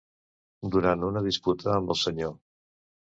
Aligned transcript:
Durant 0.75 1.05
una 1.07 1.21
disputa 1.27 1.69
amb 1.75 1.93
el 1.95 1.99
Sr. 2.05 2.31